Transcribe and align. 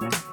magic 0.00 0.29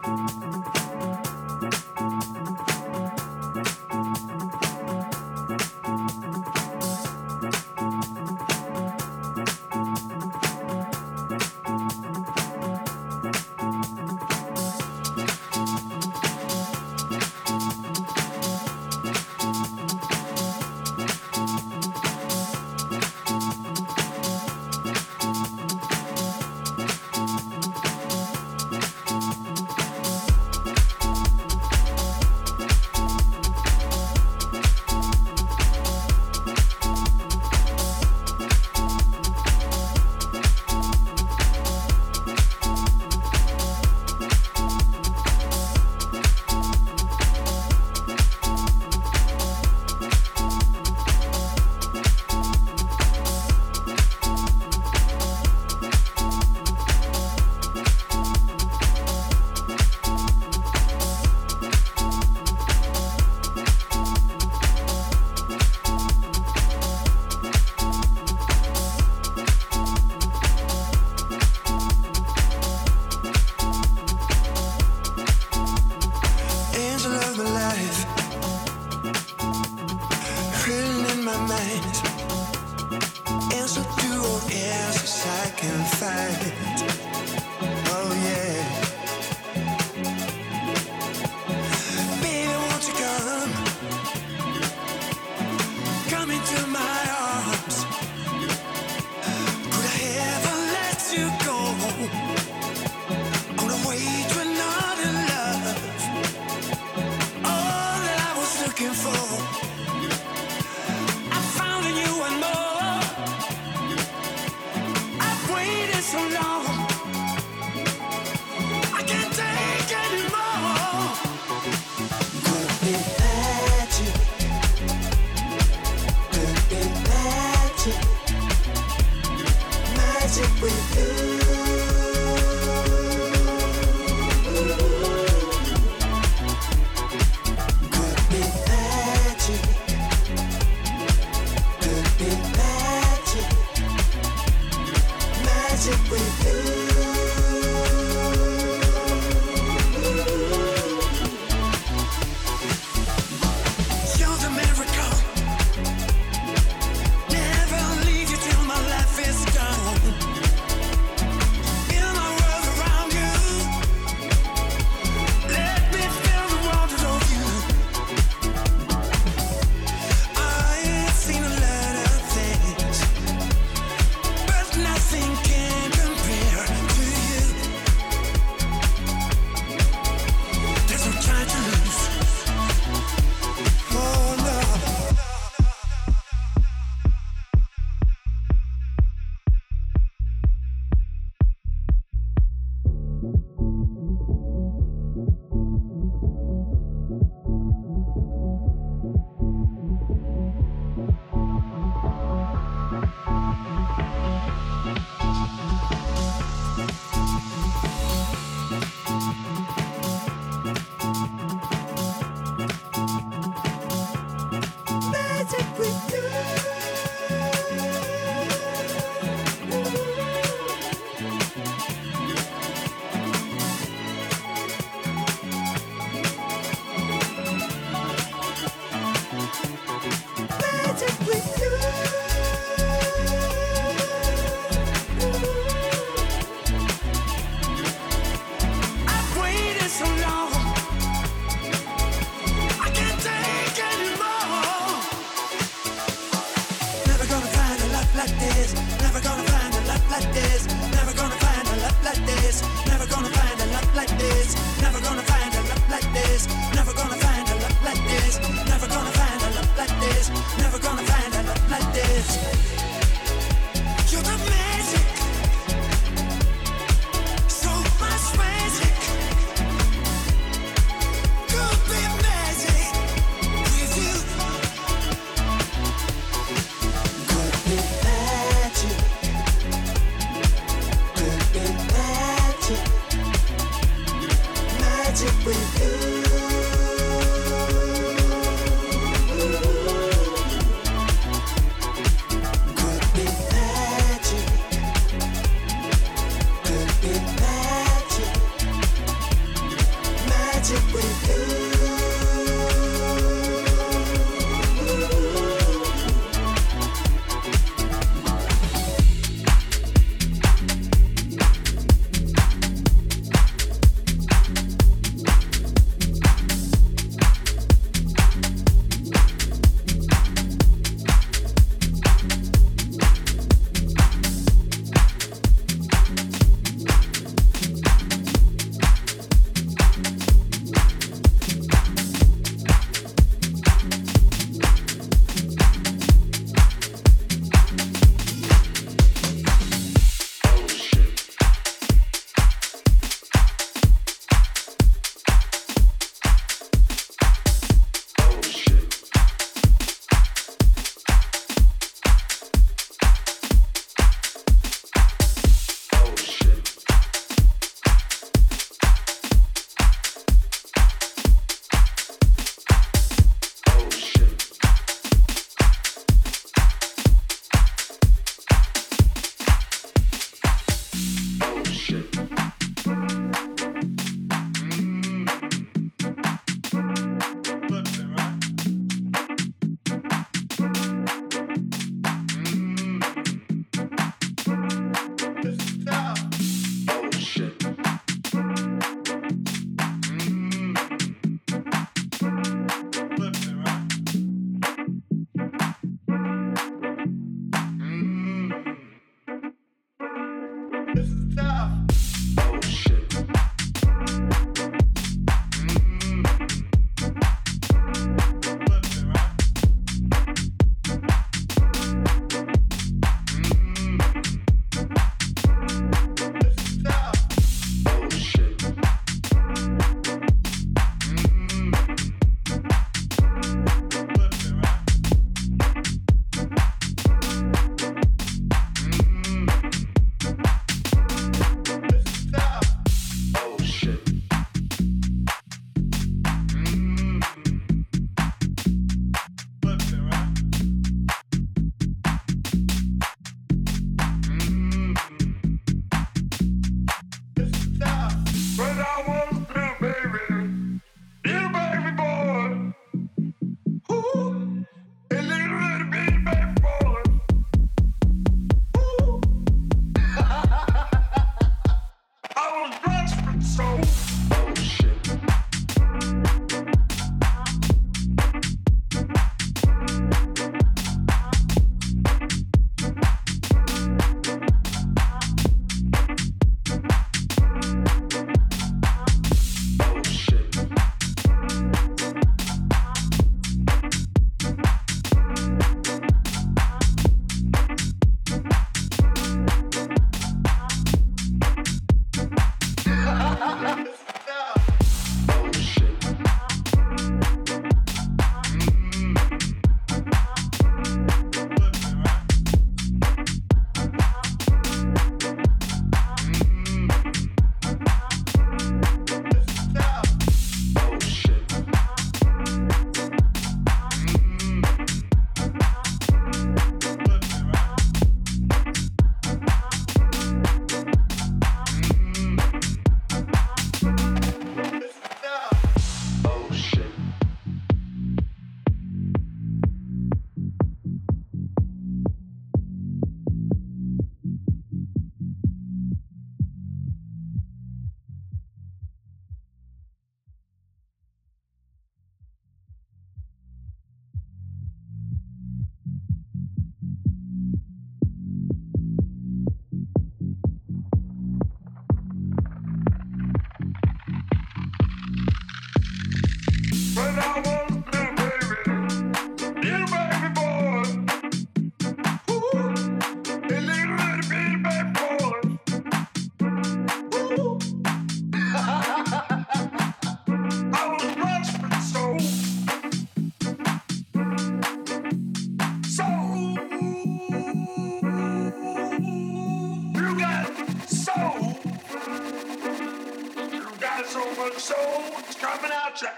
soul 584.59 585.03
is 585.29 585.35
coming 585.35 585.71
out 585.71 586.01
your 586.01 586.11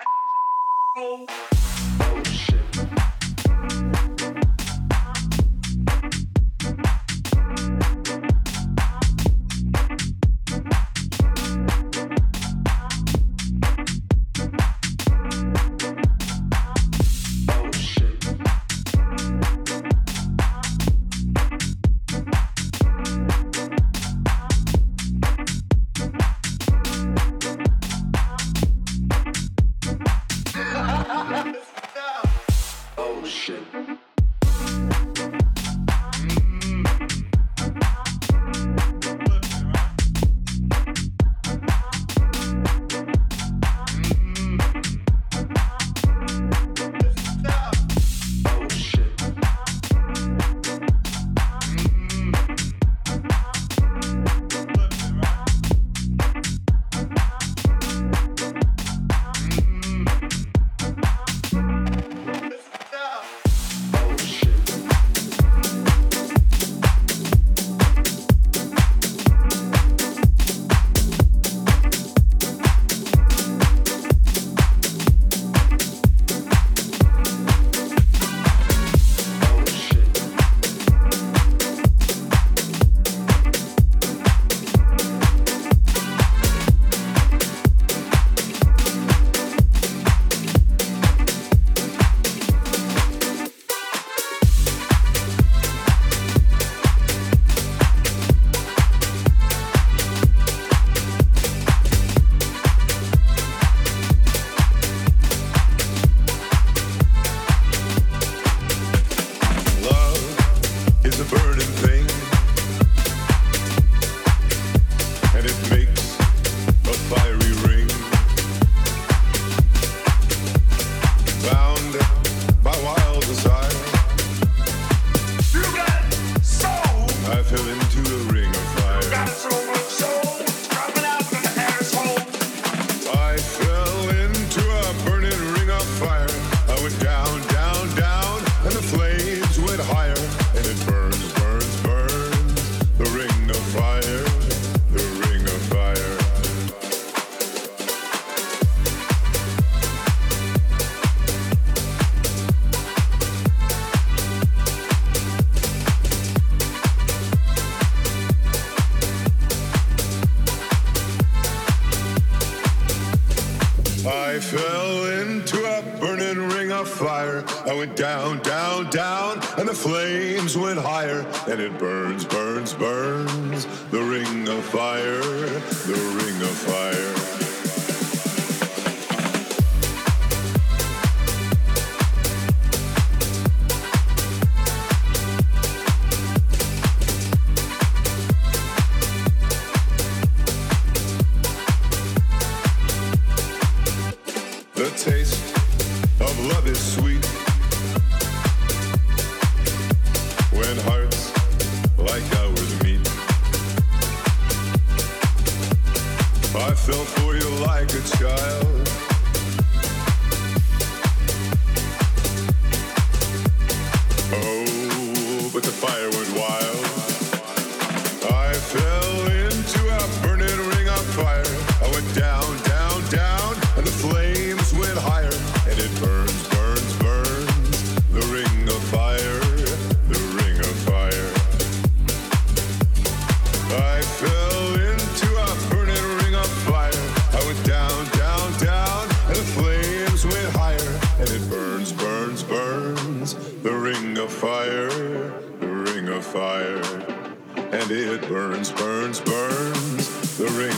asshole. 0.96 1.49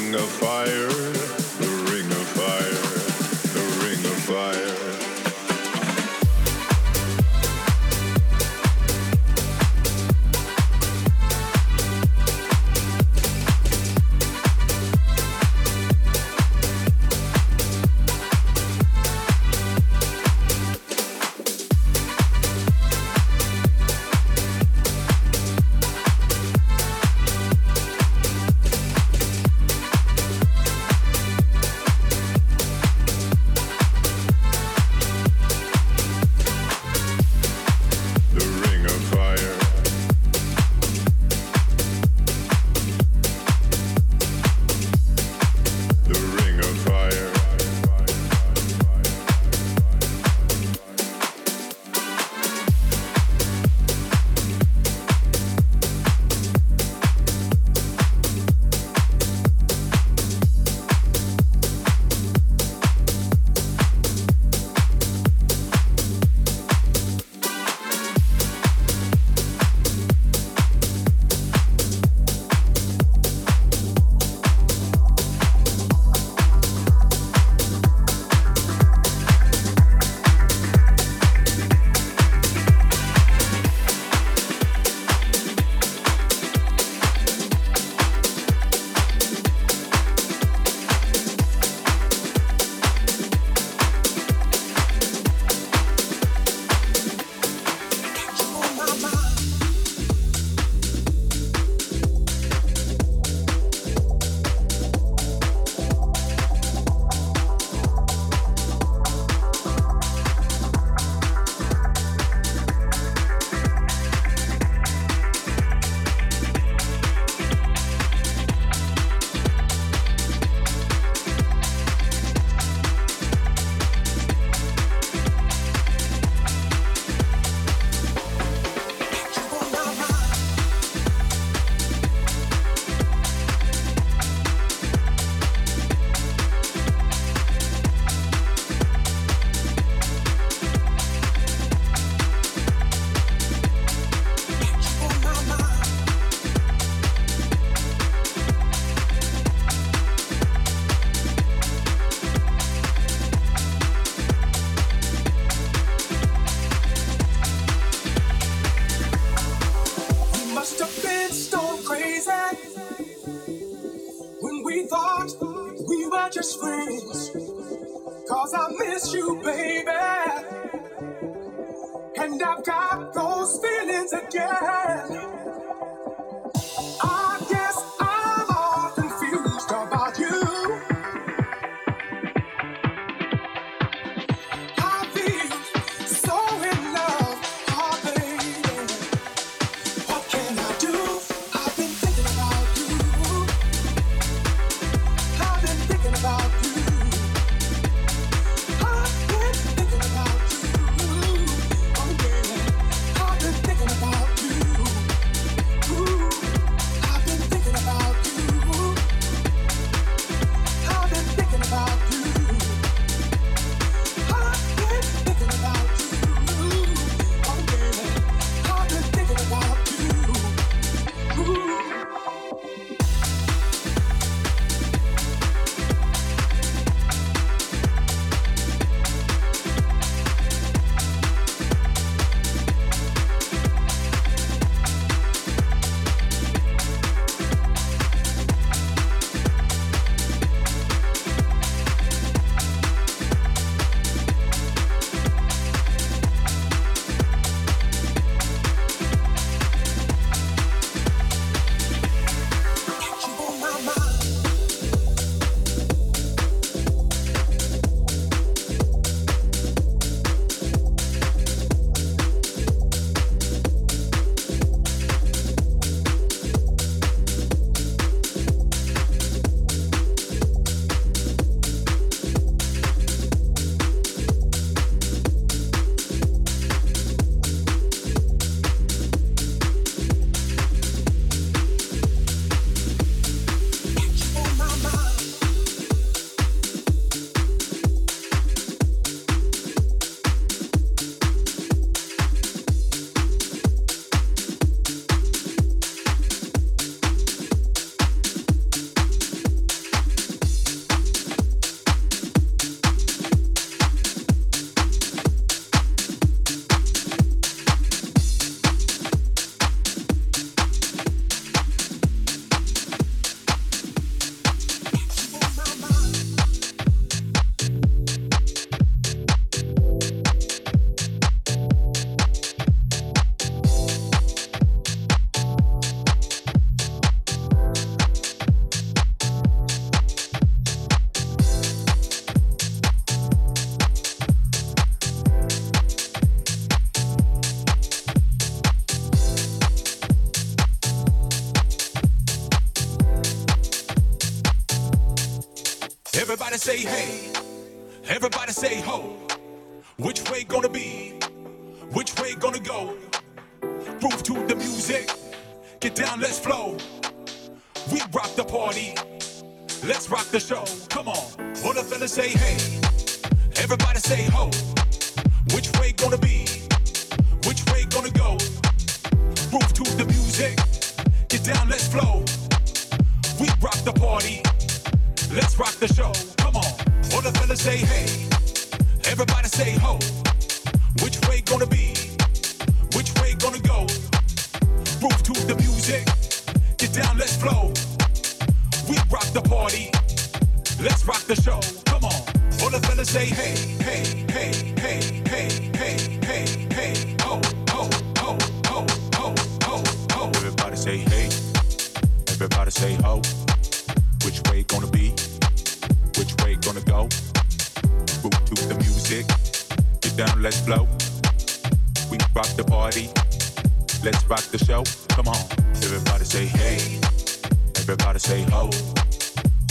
a 0.10 0.18
fire. 0.18 1.01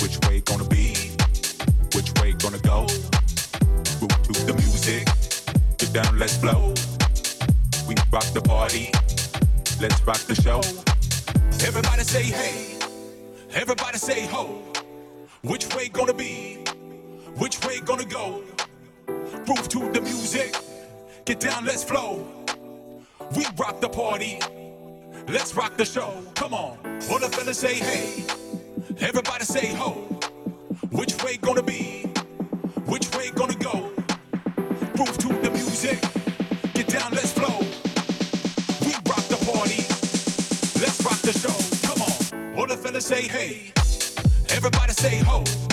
Which 0.03 0.19
way 0.27 0.41
gonna 0.41 0.65
be? 0.65 0.95
Which 1.95 2.13
way 2.21 2.33
gonna 2.33 2.59
go? 2.59 2.83
Move 4.01 4.17
to 4.27 4.33
the 4.47 4.55
music. 4.57 5.07
Get 5.79 5.93
down, 5.93 6.19
let's 6.19 6.39
blow. 6.39 6.75
We 7.87 7.95
rock 8.13 8.25
the 8.33 8.41
party. 8.41 8.91
Let's 9.81 10.01
rock 10.07 10.21
the 10.27 10.35
show. 10.35 10.61
Everybody 11.67 12.03
say 12.03 12.23
hey. 12.23 12.79
Everybody 13.53 13.99
say 13.99 14.27
ho. 14.27 14.63
Which 15.43 15.75
way 15.75 15.89
gonna 15.89 16.15
be? 16.15 16.65
Which 17.37 17.65
way 17.65 17.81
gonna 17.81 18.05
go? 18.05 18.43
Groove 19.07 19.69
to 19.69 19.91
the 19.93 20.01
music. 20.01 20.57
Get 21.25 21.41
down, 21.41 21.65
let's 21.65 21.85
flow. 21.85 22.27
We 23.37 23.45
rock 23.57 23.81
the 23.81 23.89
party. 23.89 24.39
Let's 25.29 25.55
rock 25.55 25.77
the 25.77 25.85
show. 25.85 26.13
Come 26.35 26.55
on. 26.55 26.79
All 27.11 27.19
the 27.19 27.29
fellas 27.29 27.59
say 27.59 27.75
hey. 27.75 28.25
Everybody 29.01 29.45
say 29.45 29.75
ho. 29.75 29.93
Which 30.91 31.23
way 31.25 31.37
gonna 31.39 31.63
be? 31.63 32.03
Which 32.87 33.15
way 33.17 33.31
gonna 33.35 33.55
go? 33.55 33.91
Move 34.99 35.17
to 35.19 35.29
the 35.29 35.51
music. 35.53 35.99
Get 36.75 36.89
down, 36.89 37.13
let's 37.13 37.33
flow. 37.33 37.59
We 38.85 38.93
rock 39.09 39.25
the 39.29 39.41
party. 39.53 39.83
Let's 40.81 41.03
rock 41.05 41.21
the 41.23 41.33
show. 41.33 41.89
Come 41.89 42.03
on. 42.03 42.59
All 42.59 42.67
the 42.67 42.77
fellas 42.77 43.07
say 43.07 43.23
hey. 43.23 43.73
Everybody 44.51 44.93
say 44.93 45.19
ho. 45.19 45.70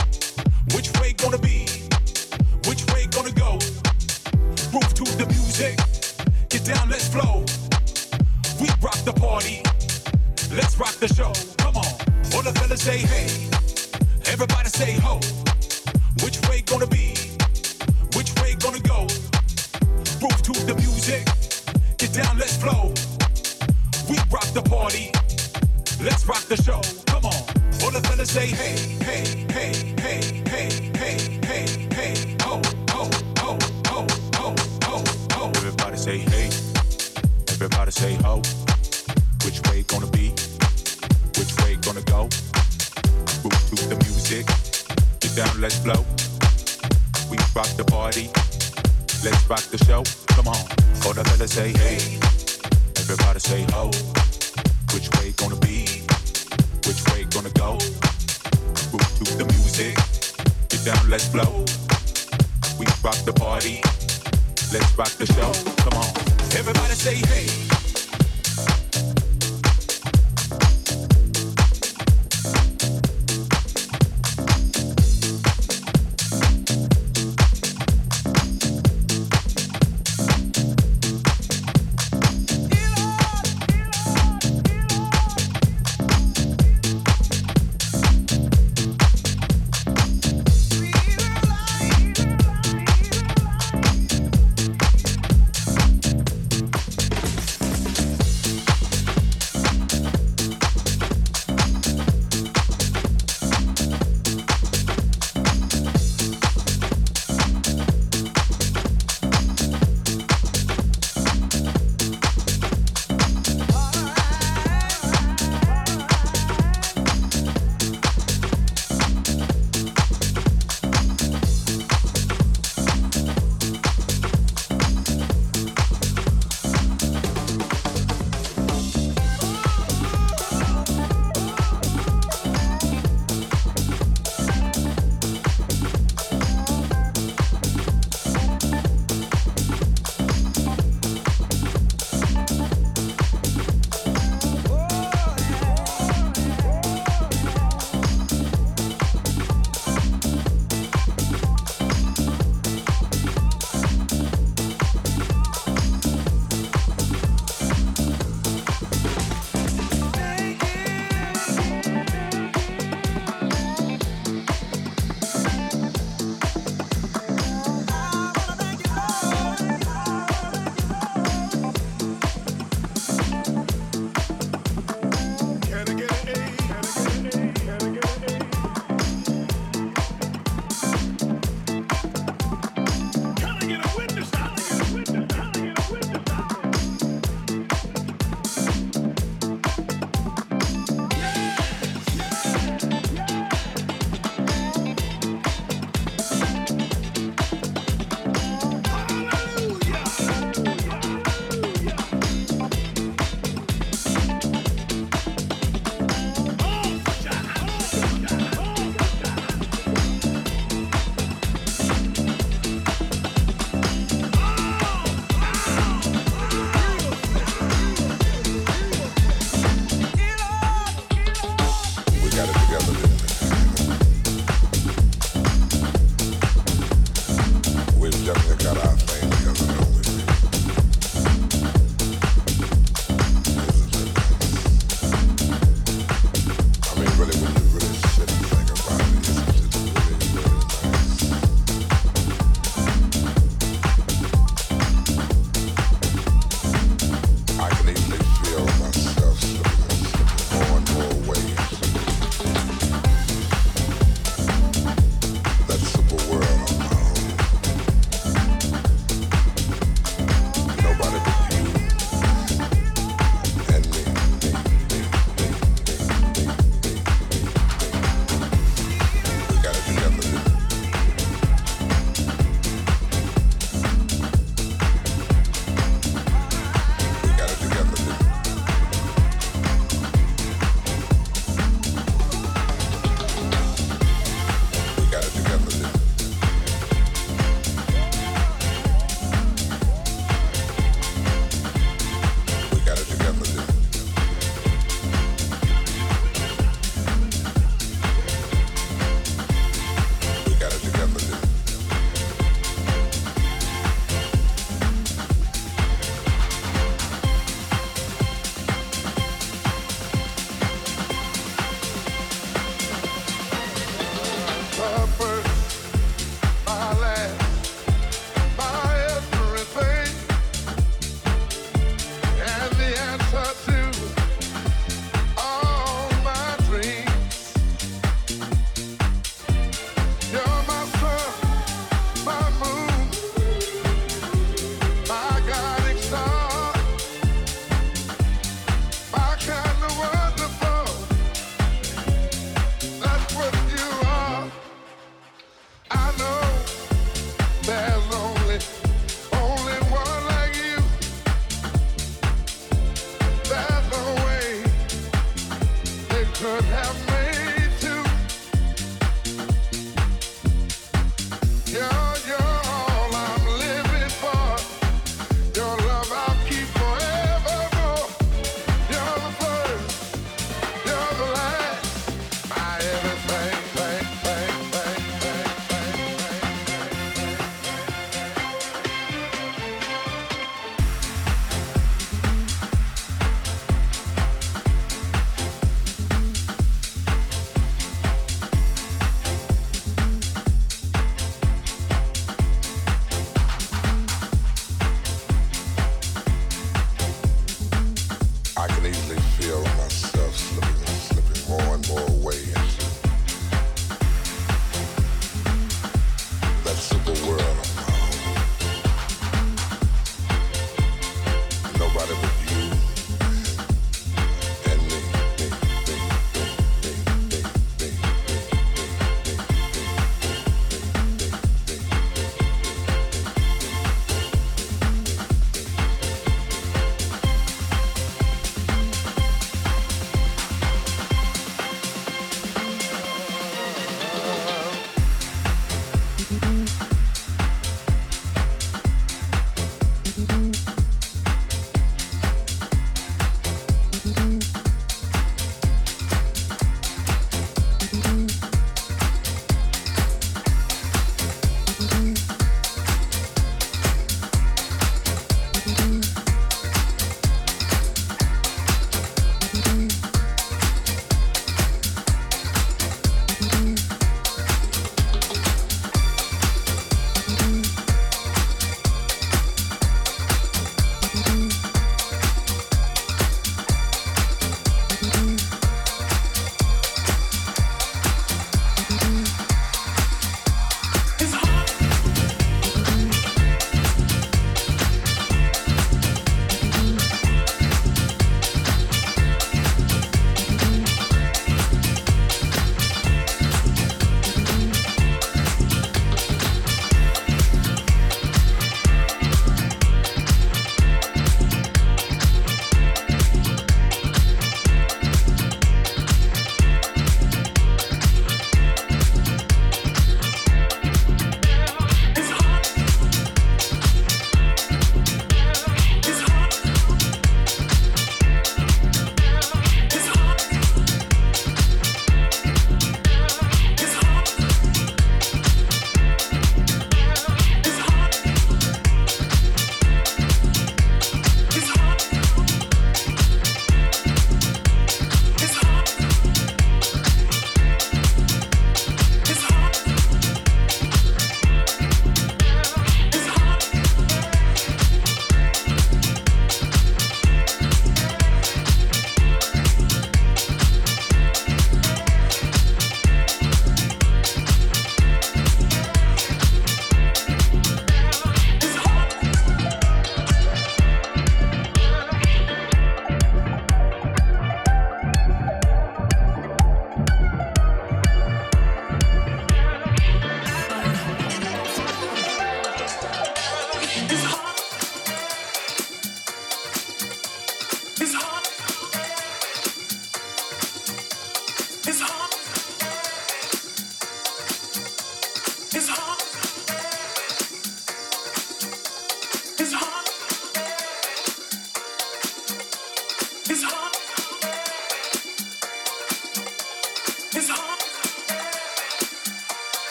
free. 67.38 67.77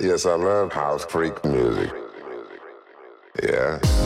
Yes, 0.00 0.26
I 0.26 0.34
love 0.34 0.72
house 0.72 1.04
freak 1.04 1.44
music. 1.44 1.92
Yeah. 3.42 3.97